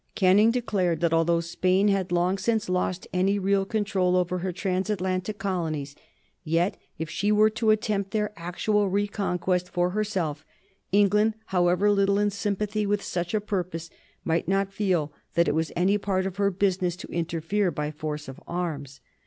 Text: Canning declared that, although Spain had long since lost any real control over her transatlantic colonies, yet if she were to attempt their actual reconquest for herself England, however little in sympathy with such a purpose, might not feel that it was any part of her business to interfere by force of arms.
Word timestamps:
Canning 0.15 0.49
declared 0.49 0.99
that, 1.01 1.13
although 1.13 1.41
Spain 1.41 1.87
had 1.89 2.11
long 2.11 2.39
since 2.39 2.67
lost 2.67 3.05
any 3.13 3.37
real 3.37 3.65
control 3.65 4.15
over 4.15 4.39
her 4.39 4.51
transatlantic 4.51 5.37
colonies, 5.37 5.95
yet 6.43 6.75
if 6.97 7.07
she 7.07 7.31
were 7.31 7.51
to 7.51 7.69
attempt 7.69 8.09
their 8.09 8.33
actual 8.35 8.89
reconquest 8.89 9.69
for 9.69 9.91
herself 9.91 10.43
England, 10.91 11.35
however 11.45 11.91
little 11.91 12.17
in 12.17 12.31
sympathy 12.31 12.83
with 12.87 13.03
such 13.03 13.35
a 13.35 13.39
purpose, 13.39 13.91
might 14.23 14.47
not 14.47 14.73
feel 14.73 15.13
that 15.35 15.47
it 15.47 15.53
was 15.53 15.71
any 15.75 15.99
part 15.99 16.25
of 16.25 16.37
her 16.37 16.49
business 16.49 16.95
to 16.95 17.07
interfere 17.09 17.69
by 17.69 17.91
force 17.91 18.27
of 18.27 18.39
arms. 18.47 19.01